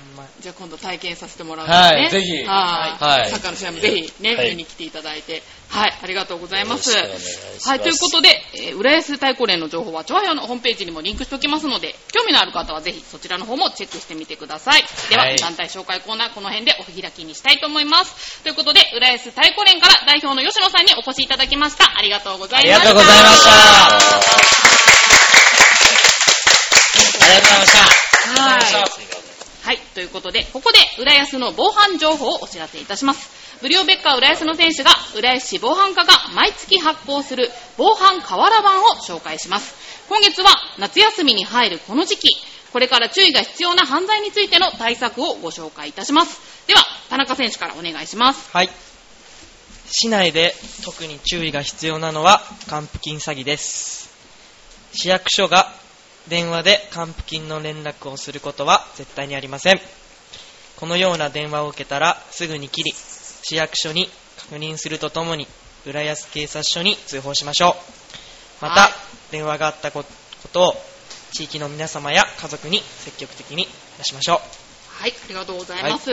[0.45, 2.01] ーじゃあ今度体験させてもらうんですね。
[2.03, 3.03] はいぜひはい。
[3.03, 5.43] はいサッカーの試合もぜひね、はい見に来ていただいて。
[5.71, 6.91] はい、ありがとうございます。
[6.91, 14.85] いしますはい、ということで、えー浦安太鼓連の情報は、調和表のホームページにもリンクしておきますので、興味のある方はぜひそちらの方もチェックしてみてください。
[15.09, 18.43] では、はい団体紹介コーナー、この辺でお開きにしたいと思います。
[18.43, 21.97] ということで、浦安太鼓連から代表の吉野さんにお越しいただきました。
[21.97, 22.91] ありがとうございました。
[22.91, 23.51] ありがとうございました。
[23.51, 23.99] あ
[27.27, 27.83] りがとうござい
[28.53, 28.79] ました。
[28.81, 29.24] はい。
[30.05, 33.31] ということで、ここで、浦安の防犯情報をお知らせいたします。
[33.63, 39.75] ブリオベッカー浦安の選手が、浦安市防犯課が毎月発行する防犯瓦版を紹介します。
[40.11, 42.37] 今月は夏休みに入るこの時期、
[42.71, 46.39] これから注意が必要な犯罪についての対策をご紹介いたします。
[46.67, 48.51] では、田中選手からお願いします。
[48.53, 48.69] はい。
[49.87, 54.11] 市内で特に注意が必要なのは還付金詐欺です。
[54.93, 55.73] 市役所が
[56.29, 59.81] 電話で還付金の連絡をすることは絶対にありません。
[60.77, 64.09] このような電話を受けたらすぐに切り、市役所に
[64.39, 65.47] 確認するとともに、
[65.87, 67.77] 浦安警察署に通報しましょ
[68.61, 68.65] う。
[68.65, 68.91] また、はい
[69.35, 70.05] 電話があったこ
[70.53, 70.75] とを
[71.33, 73.67] 地域の皆様や家族に積極的に
[73.99, 74.39] 出しましょう。
[75.03, 76.11] はい、ありがとうございます。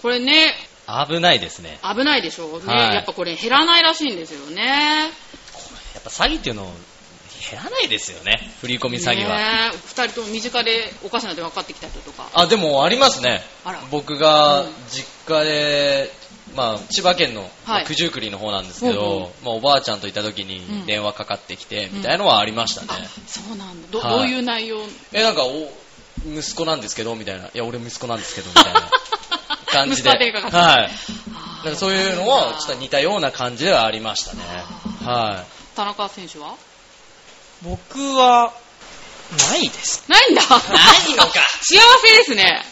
[0.00, 0.54] これね、
[0.86, 1.80] 危ないですね。
[1.82, 5.10] 危ないでしょうね、はいやっぱこれ減らないらしいんですよね。
[5.94, 6.72] やっぱ詐欺っていうの
[7.50, 8.40] 減らないですよね。
[8.60, 9.36] 振り込み詐欺は。
[9.36, 12.28] ねえ二人とも身近でおかしな電話かかってきた人とか。
[12.34, 13.42] あ、でもありますね。
[13.90, 16.10] 僕がうん実家で、
[16.54, 22.88] まあ、千葉県のはい九十九里の方なんですけうんうんど、まあ、おばあちゃんといた時うんに電話かかってきて、みたいなのはありましたね。
[22.90, 23.88] あ、そうなんだ。
[23.90, 24.78] ど,、はいどういう内容？
[25.12, 25.72] え、なんか、お、
[26.26, 27.46] 息子なんですけど、みたいな。
[27.46, 28.88] いや、俺息子なんですけど、みたいな
[29.66, 30.10] 感じで。
[30.10, 30.20] はい。
[31.64, 34.40] なんかそういうのは、ちょっと似たような感じではありましたね。
[35.04, 36.54] は田中選手は？
[37.62, 38.52] 僕は、
[39.50, 40.04] ないです。
[40.08, 40.42] ないんだ。
[40.42, 42.64] ないのか 幸せですね。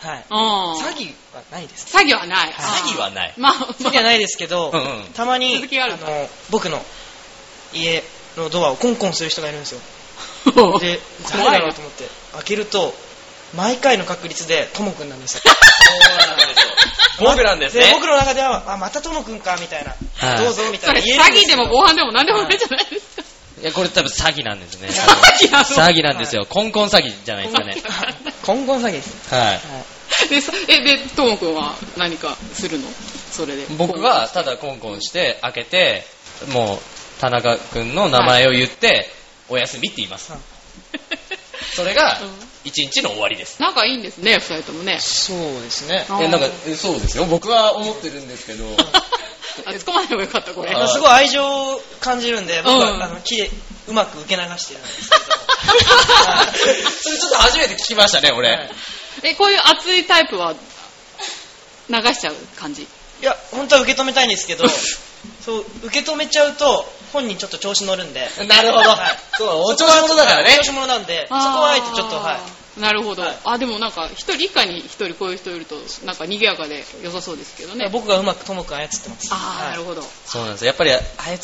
[0.00, 0.24] はい。
[0.30, 0.72] うん。
[0.78, 1.86] 詐欺はないです。
[1.94, 2.48] 詐欺はない。
[2.48, 2.52] い。
[2.52, 3.34] 詐欺はない。
[3.36, 6.84] まあ、詐欺はないですけど、うんうんたまに続きがあの僕の
[7.72, 8.02] 家
[8.36, 9.80] のドアをコンコンする人がいるんですよ。
[10.54, 12.94] まあ、で、誰怖だろうと思って開けると、
[13.54, 15.40] 毎回の確率でともくんなんですよ。
[15.44, 16.66] そうなんですよ。
[17.20, 17.90] 僕なんですね。
[17.92, 19.94] 僕の中では、あ、またともくんか、みたいな。
[20.16, 23.35] はいどうぞ、みたそれいな言えるん詐欺ですけども防犯でも何でもないじゃないですか。
[23.60, 24.88] いや、これ多分詐欺なんですね。
[24.88, 26.46] 詐欺なの詐欺なんですよ。
[26.48, 27.74] コンコン詐欺じゃないですかね。
[28.44, 29.34] コンコン詐欺です。
[29.34, 29.46] はい。
[29.46, 29.60] はい
[30.30, 32.88] で、そ え、で、ともくんは何かするの？
[33.32, 33.66] それで。
[33.70, 36.06] 僕はただコンコンして開けて、
[36.48, 39.10] もう田中君の名前を言って、
[39.48, 40.40] おやすみって言いますはい。
[41.74, 43.62] それがうん一日の終わりです。
[43.62, 44.98] 仲いいんですね、二人ともね。
[45.00, 46.04] そうですね。
[46.20, 47.24] え、なんか、えそうですよ。
[47.26, 48.64] 僕は思ってるんですけど、
[49.64, 50.72] あ、突っ込まない方がよかった、これ。
[50.74, 53.50] あすごい愛情を感じるんで、僕は、うんあの、きれい
[53.88, 55.22] うまく受け流してるんですけど。
[57.02, 58.50] そ れちょっと初めて聞きましたね、俺。
[58.50, 58.70] はい
[59.22, 60.52] え、こういう熱いタイプは
[61.88, 62.82] 流しちゃう感じ？
[62.82, 62.86] い
[63.22, 64.68] や、本当は受け止めたいんですけど、
[65.44, 68.28] そう、受け止めちゃうと、本人ちょっと調子乗るんで。
[68.46, 69.18] なるほどはい。
[69.38, 70.64] そう、お調子者だからね調。
[70.64, 72.36] 子者なんで、そこはあえてちょっと、はい。
[72.76, 72.80] い。
[72.80, 73.22] なるほど。
[73.22, 77.88] はいあ、でもなんか、一人以下に一人こういう人いると、なんか賑やかで良さそうですけどね。
[77.92, 79.28] 僕がうまくともくん操ってます。
[79.32, 80.02] ああ、はいなるほど。
[80.26, 80.66] そうなんですよ。
[80.68, 81.00] やっぱり操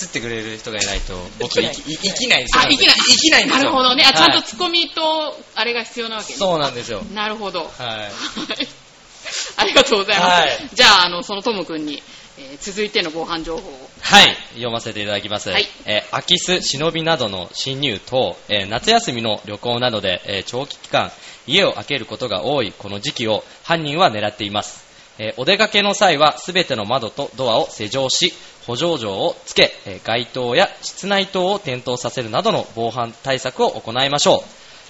[0.06, 2.62] ってくれる人がいないと、僕生き生きないんですよ。
[2.64, 2.96] あ、いきない。
[2.96, 3.62] 生きないんですよ。
[3.64, 4.04] なるほどね。
[4.06, 6.38] あ、ちゃんはいとツッコミと、あれが必要なわけね。
[6.38, 7.02] そうなんですよ。
[7.14, 7.60] なるほど。
[7.78, 7.88] はい。
[7.88, 8.04] は
[8.60, 8.68] い
[9.56, 10.30] ありがとうございます。
[10.30, 12.02] はいじゃあ、あの、そのトム君に、
[12.38, 13.90] えー続いての防犯情報を。
[14.00, 15.50] はい、読ませていただきます。
[15.50, 21.10] はいえー空き巣、忍びなどの侵入等、えー夏休みの旅行などで、えー長期期間、
[21.46, 24.84] 家を空けることが多いこの時期を犯人は狙っています。
[25.18, 28.32] えーお出かけの際はすべての窓とドアを施錠し、
[28.66, 34.42] 補助錠をつけ、えー街灯や室内灯を点灯させるなどの防犯対策を行いましょ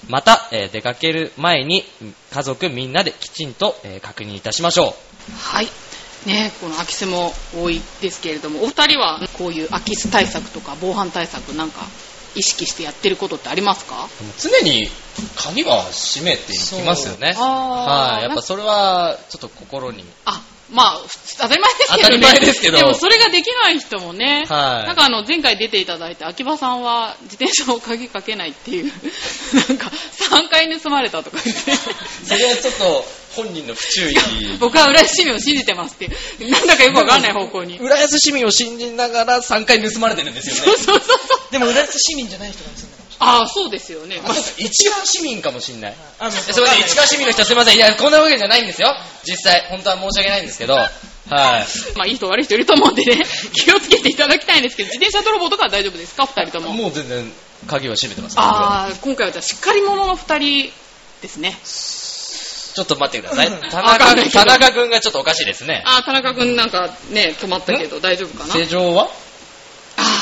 [0.07, 0.11] う。
[0.11, 4.95] また、えー出かける前にうん家族みんなできちんと、えー確認いたしましょ
[5.37, 5.67] はい。
[6.25, 11.81] ね、この空き巣も多いですけれども、お二人はこういう空き巣対策とか防犯対策なんか
[12.35, 14.07] 意識してやってることってありますか？
[14.39, 14.89] 常に
[15.35, 17.33] 鍵は閉めていきますよね。
[17.33, 20.03] はい、やっぱそれはちょっと心に。
[20.25, 21.01] あ、まあ、
[21.37, 22.01] 当たり前ですけどね。
[22.01, 24.45] 当たり前ですけどでもそれができない人もね。
[24.47, 28.85] はいなんかあの、前回出ていただいて、秋葉さんは自転車を鍵かけないっていう、
[29.69, 29.91] なんか
[30.31, 31.75] 3回盗まれたとか言って。
[32.25, 34.15] それはちょっと本人の不注意。
[34.59, 37.77] 僕は浦安市民を信じてますっていう、なんだかよくわかんない方向に。
[37.79, 40.61] 浦安市民を信じながら3回盗まれてるんですよね。
[40.63, 41.51] そうそうそうそう。
[41.51, 43.02] でも、浦安市民じゃない人が住んでるかもしれない。
[43.23, 44.19] ああ、そうですよね。
[44.23, 45.95] まあ一番市民かもしんない。
[46.19, 47.75] あのすいません、市川市民の人すいません。
[47.75, 48.95] いや、こんなわけじゃないんですよ。
[49.23, 50.73] 実際、本当は申し訳ないんですけど。
[50.75, 50.87] はい。
[51.95, 56.25] まあ、いい人悪い人いると思うんでね、 気をつけていただきたいんですけど、自転車泥棒とかは大丈夫ですか？
[56.25, 56.73] 二人とも。
[56.73, 57.31] もう全然
[57.67, 58.35] 鍵は閉めてます。
[58.37, 60.71] ああ、今回はじゃあ、しっかり者の二人
[61.21, 61.57] ですね。
[61.63, 63.51] ちょっと待ってください。
[63.69, 65.83] 田中田中君がちょっとおかしいですね。
[65.85, 68.53] ああ、田中くんなんかね、止まったけど大丈夫かな？
[68.53, 69.09] 正常は？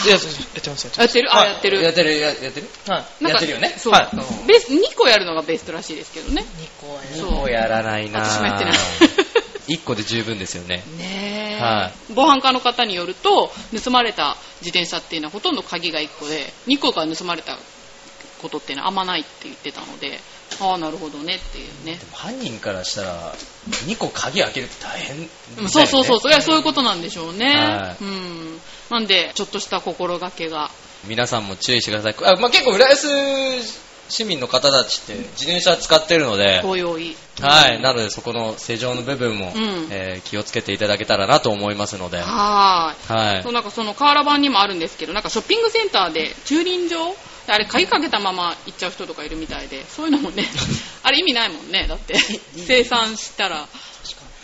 [0.10, 1.36] や、やってますやってる？
[1.36, 1.82] あ、やってる。
[1.82, 2.68] やってる、ややってる？
[2.88, 3.24] はい。
[3.24, 3.74] なんかやってるよね？
[3.78, 3.94] そう。
[3.94, 4.10] はい
[4.48, 6.44] ベス2個やるのがベストらしいですけどね。
[6.44, 8.74] 2個はやそうもうやらないな私もやってない。
[9.68, 10.84] 1個で十分ですよね。
[10.98, 13.52] ねえ、は防犯課の方によると
[13.84, 17.58] 盗まれた自転車っていうのはほとんど鍵が1個で2個が盗まれた
[18.42, 20.20] ことっていうのはあんまないって言ってたので
[20.60, 22.00] ああなるほどねっていうね。
[22.14, 23.34] 犯人からしたら、
[23.88, 25.28] 2個鍵開けるって大変ね、
[25.60, 28.04] うんそうそうそうそれはそういうことなんでしょうね、はい。
[28.04, 28.60] うん。
[28.90, 30.70] なんでちょっとした心がけが。
[31.06, 32.16] 皆さんも注意してください。
[32.32, 33.08] あまあ、結構、浦安
[34.10, 37.82] 市民の方たちって自転車使ってるので、ご用意はい。
[37.82, 39.88] なので、そこの施錠の部分も、うん。
[39.90, 43.44] えー気をつけていただけたらなと思いますので、ははーいい。
[43.44, 43.54] そう。
[43.54, 47.16] なんかその瓦版にもあるんですけどなんかショッピングセンターで駐輪場
[47.52, 50.48] あれ鍵かけたまま行っちゃう人とかいるみたいでそういうのもね
[51.04, 52.16] あれ意味ないもんねだって
[52.66, 53.68] 生産したら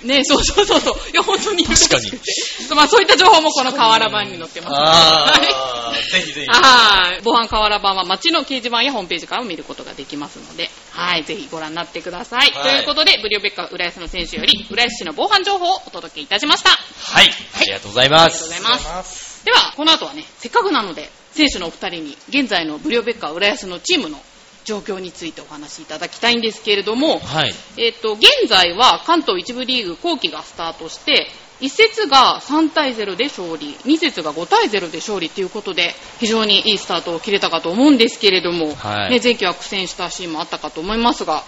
[0.04, 0.96] ねそうそうそうそう。
[1.12, 1.66] いや、本当に。
[1.66, 2.12] 確かに。
[2.76, 4.76] まあ、そういった情報もこの河原版に載ってます。
[4.76, 6.48] あはいー、ぜひぜひ。
[6.48, 7.22] はい。
[7.24, 11.24] 防犯河原版は街の掲示板やホームページからも見ることができますので、はい。
[11.24, 12.40] ぜひご覧になってください。
[12.40, 16.70] はいということで、ブリオベッカ浦安の選手より、浦安市の防犯情報をお届けいたしました。
[16.70, 17.34] はい。
[17.60, 18.84] ありがとうございますありがとうご。
[18.84, 19.46] ざいます。
[19.46, 24.20] では、この後はね、せっかくなので、選手のお二人に、現在のブリオベッカ浦安のチームの
[24.66, 27.54] 状況についてお話しいただきたいんですけれども、はい。
[27.78, 31.28] えっ、と、現在は関東一部リーグ後期がスタートして、
[31.62, 39.12] 1節が3対0で勝利、2節が5対0で勝利ということで、非常にいいスタートを切れたかと思うんですけれども、はい。
[39.12, 41.44] ね、前期は苦戦したシーンもあったかと思いますが、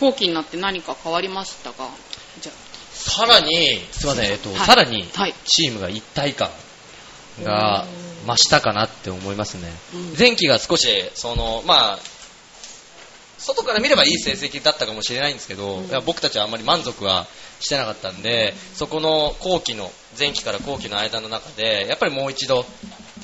[0.00, 1.88] 後期になって何か変わりましたか？
[2.40, 2.52] じゃ
[2.92, 4.58] さらに、すいません、えっと、はい。
[4.58, 6.50] さらにはい、チームが一体感
[7.42, 7.86] が
[8.24, 9.72] 増したかなって思いますね。
[9.94, 10.18] うん。
[10.18, 11.98] 前期が少し、その、まあ、
[13.38, 16.04] 外から見ればいい成績だったかもしれないんですけど、うん。
[16.06, 17.26] 僕たちはあんまり満足は
[17.60, 22.64] してなかったんで、そこの後期の、前期から後期の間の中で、やっぱりもう一度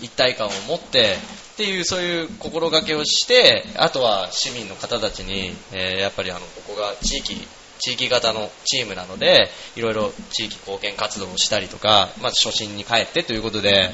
[0.01, 1.17] 一体感を持って、
[1.55, 7.47] っていうそういう心がけをして、あとは市民の方たちに、えーやっぱりあの、ここが地域、
[7.81, 13.91] 地域型のチームなので、いろいろ地域貢献活動をしたりとか、まず初心に帰ってということで、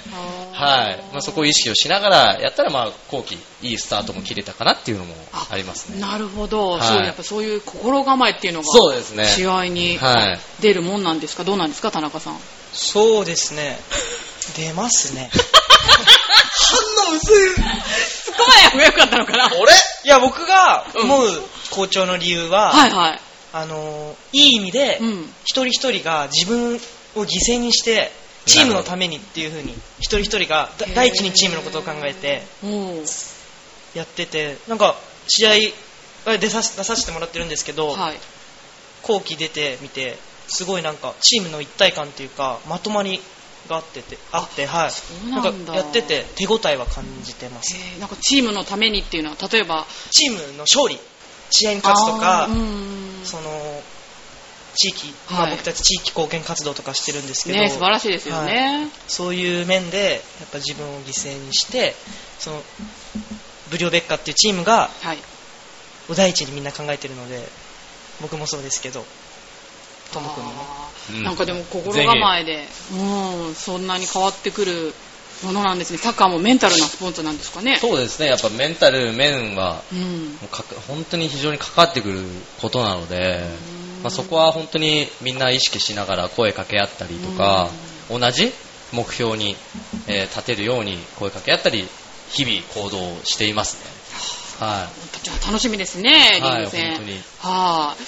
[0.52, 1.04] はい。
[1.12, 5.14] まあ、そこを意識をしながらやったら、まあ、後期、いいスタートも切れたかなっていうのも
[5.50, 6.00] ありますね。
[6.00, 9.26] なるほど、はいそうやっぱそういう心構えっていうのがそうですね。
[9.26, 10.38] 試合にはい。
[10.60, 11.44] 出るもんなんですか？
[11.44, 11.90] どうなんですか？
[11.90, 12.38] 田中さん
[12.72, 13.78] そうですね。
[14.56, 15.30] 出ますね。
[17.06, 17.48] 反応薄い。
[17.48, 19.72] 突っ込まない方がよかったのかな俺？
[19.72, 21.28] いや、僕が思う
[21.70, 23.20] 好調の理由は、はいはい
[23.56, 25.22] あの、いい意味で、うん。
[25.44, 26.78] 一人一人が自分を
[27.22, 28.12] 犠牲にして、
[28.44, 32.42] チームのためにっていう風に、一人一人が第一にチームのことを考えて
[33.94, 35.50] やってて、なんか、試合、
[36.26, 38.18] あ出さ出させてもらってるんですけど、はい。
[39.02, 43.22] 後期出てみて、すごいなんか、チームの一体感っていうか、まとまり
[43.70, 45.30] があってて、あって、はい。
[45.30, 45.72] なんだ。
[45.72, 47.74] かやってて、手応えは感じてます。
[47.74, 48.00] えー。
[48.00, 50.98] なんかチームのためにっていうのは例えばチームの勝利、
[51.50, 53.82] 試合に勝つとかあー、うんその、
[54.74, 55.40] 地域、はい。
[55.40, 61.94] まあ僕たち地域貢献活動とかしてるんですけど、ね素晴らしいですよね、そういう面で、やっぱ自分を犠牲にして、
[62.38, 62.62] その、
[63.70, 65.18] ブリオベッカっていうチームが、はい。
[66.08, 67.48] お第一にみんな考えてるので、
[68.20, 69.04] 僕もそうですけど、
[70.12, 70.30] とも。
[70.30, 70.50] くんも
[71.20, 71.24] ね。
[71.24, 74.94] なんかでも心構えで、うん、そんなに変わってくる
[75.42, 75.98] ものなんですね。
[75.98, 77.78] サッカーもメンタルなスポーツなんですかね。
[77.78, 78.26] そうですね。
[78.26, 80.38] やっぱメンタル面は、うん。
[80.88, 82.20] 本当に非常に関わってくる
[82.60, 83.44] ことなので、
[84.02, 87.68] まあ、そこは本当にみんな意識しながら声かけ合ったりとか、
[88.10, 88.52] 同じ
[88.92, 89.56] 目標に、
[90.06, 91.86] えー立てるように声かけ合ったり、
[92.30, 93.74] 日々行動しています
[94.60, 94.66] ね。
[94.66, 94.88] は
[95.22, 96.96] じゃあ楽しみですね、リはいーグ戦。
[96.96, 97.20] 本当に。
[97.40, 98.02] はい。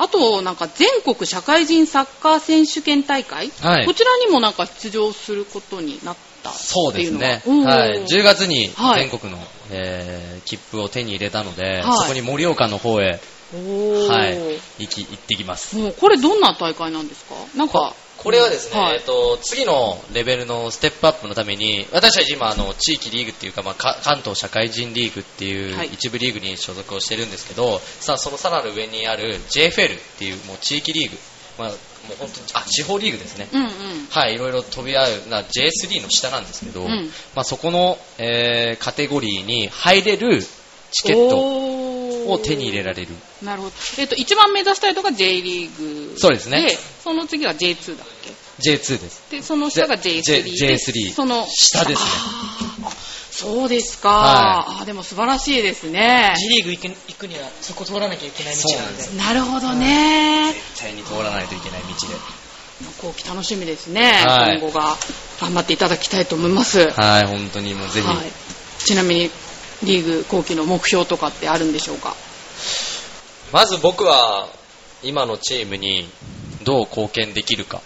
[0.00, 3.86] あと、なんか全国社会人サッカー選手権大会、はい。
[3.86, 7.42] こちらにもなんか出場することになったってそうですね。
[7.46, 7.64] うん。
[7.64, 8.04] はい。
[8.04, 9.08] 10月にはい。
[9.08, 9.38] 全国の、
[9.70, 11.82] えー切符を手に入れたので、はい。
[11.82, 13.20] そこに盛岡の方へ、
[13.52, 15.76] はい、行き、行ってきます。
[15.76, 17.34] もうこれどんな大会なんですか？
[17.56, 18.94] なんか、これはですね、はい。
[18.94, 25.88] えっと、次のレベルのステップアップのために、私たち今、あの、地域リーグっていうか、まあ、か関東社会人リーグっていうはい。
[25.92, 31.16] 一部リーグに所属をしてるんですけど、さあ、そのさらなる上にある JFL っていうもう地域リーグ、
[31.58, 33.48] まあ、もう本当に、あ、地方リーグですね。
[33.52, 33.70] うんうん。
[34.10, 43.08] はい、いろいろ飛び合う、な J3 の下なんですけど、うんまあ、そこの、えーカテゴリーに入れるチケットトを手に入れられる。
[43.42, 43.74] なるほど。
[43.98, 46.18] えっ、と、一番目指したいのが J リーグ。
[46.18, 48.30] そうですねで、その次が J2 だっけ
[48.70, 49.22] ？J2 です。
[49.30, 50.50] で、その下が J3 で。
[50.50, 52.08] J- J3 その下ですね
[53.40, 54.08] そうですか。
[54.08, 56.34] はあーでも素晴らしいですね。
[56.36, 59.16] G リーグ行く行くには、そこ通らなきゃいけない道なんで。
[59.16, 60.52] なるほどね。
[60.74, 62.14] 絶対に通らないといけない道で。
[63.00, 64.24] 後期楽しみですね。
[64.26, 64.96] はい今後が
[65.40, 66.90] 頑張っていただきたいと思います。
[66.90, 68.16] はい、本当にもうぜひ、はい
[68.84, 69.30] ちなみに、
[69.84, 72.16] リーグ後期の目標とかってあるんでしょうか？
[73.52, 74.48] まず僕は
[75.02, 76.08] 今のチームに
[76.64, 77.82] どう貢献できるか。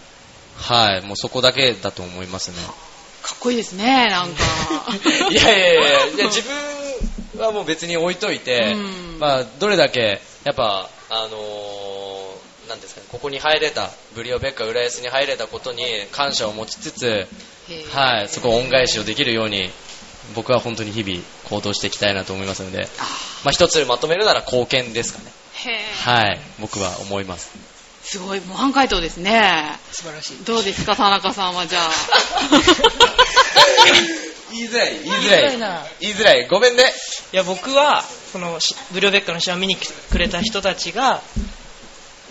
[0.56, 2.56] はい、もうそこだけだと思いますね。
[3.22, 4.44] かっこいいですね、なんか。
[5.30, 12.12] いやいやいやいや、自分はもう別に置いといて、うんまあ、どれだけ、やっぱ、あのー
[12.68, 17.26] なんですかね、ここに入れた、ブリオベッカ浦安に入れたことに感謝を持ちつつ、
[17.92, 19.70] はい、そこを恩返しをできるように、
[20.34, 23.02] 僕は本当に日々行動していきたいなと思いますので、あ
[23.44, 25.32] まあ一つまとめるなら貢献ですかね。
[26.04, 27.71] はい、僕は思います。
[28.04, 29.78] すごい、模範解答ですね。
[29.92, 30.44] 素晴らしい。
[30.44, 31.90] どうですか、田中さんはじゃあ。
[34.52, 35.86] 言いづらい、言いづらいな。
[36.00, 36.92] 言いづらい、ごめんね。
[37.32, 41.22] いや、僕は、その、しブリオベッカの試合を見に来てくれた人たちが、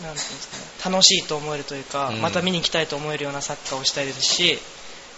[0.04, 0.48] なんていうんです
[0.82, 4.60] かね、楽しいと思えるというか、うんまた見に行きたいと思えるようなサッカーをしたいですし、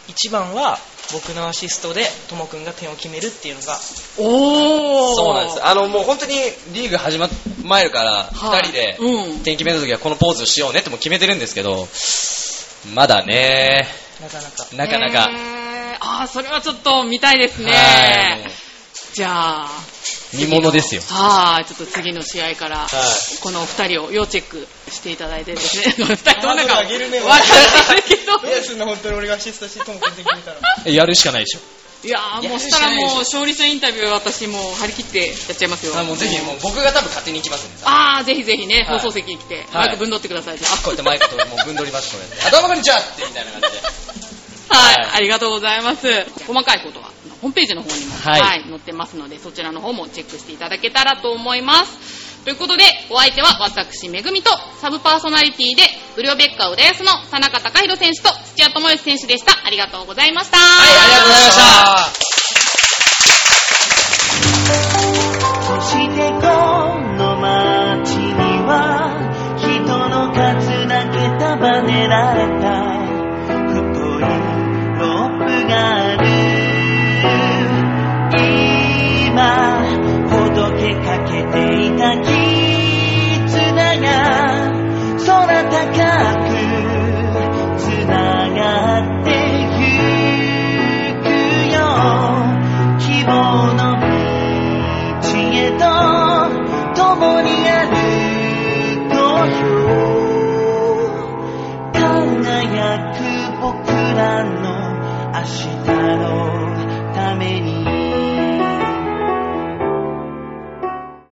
[0.07, 0.77] 一番は
[1.11, 3.77] 僕のアシストでともくんが点を決めるっていうのが、
[4.17, 5.15] おー。
[5.15, 5.65] そうなんです。
[5.65, 6.33] あの、もう本当に
[6.73, 7.33] リーグ始まる
[7.63, 9.39] 前から、はい二人で、うん。
[9.43, 11.87] 天気目の時はこのポーズをしようねってもう決めてるんですけど、
[12.93, 13.87] まだね、
[14.21, 14.67] なかなか。
[14.75, 15.29] なかなか。
[15.31, 17.71] えー、あー、それはちょっと見たいですね。
[19.13, 19.69] じゃあ、
[20.33, 21.01] 見物ですよ。
[21.09, 22.87] はい、ちょっと次の試合から、は
[23.41, 27.47] このお二人を要チェックしていただいてですね、 二人ともなんか、ハードル上げるねわかん
[27.87, 30.57] ないけど、どうすんの本当に俺がアシストしてともくん点決めたら。
[30.85, 30.95] い。
[30.95, 31.59] やるしかないでしょ。
[32.03, 35.97] いやー、もうしたらもう勝利者インタビュー私もう張り切ってやっちゃいますよ。
[35.97, 37.83] あもうぜひ、もう僕が多分勝手に行きますんで。
[37.85, 40.57] あー、ぜひぜひね、はい放送席に来て、はいマイクぶんどってください。
[40.59, 42.47] じゃあこうやってマイクともうぶんどります、これ。
[42.47, 43.83] あ、どうもこんにちはってみたいな感じで。
[44.67, 46.25] はい、はいありがとうございます。
[46.45, 47.12] 細かいことは、
[47.43, 52.41] ホームページの方にも、はいはい、載ってますので、そちらの方もチェックしていただけたらと思います。
[52.45, 55.83] ということで、お相手は私、めぐみと、サブパーソナリティで、
[56.15, 59.65] ブリオベッカ浦安の田中隆弘選手と土屋智之選手でした。
[59.65, 60.57] ありがとうございました。
[60.57, 62.33] はい、ありがとうございました。
[65.63, 66.47] そしてこ
[67.17, 69.11] の街には
[69.57, 72.52] 人の数だけ束ねられた